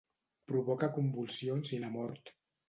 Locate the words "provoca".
0.51-0.89